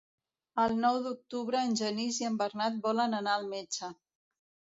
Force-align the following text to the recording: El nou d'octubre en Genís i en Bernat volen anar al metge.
El 0.61 0.71
nou 0.85 0.95
d'octubre 1.07 1.61
en 1.65 1.75
Genís 1.81 2.17
i 2.23 2.27
en 2.31 2.39
Bernat 2.41 2.81
volen 2.89 3.15
anar 3.19 3.37
al 3.43 3.47
metge. 3.53 3.93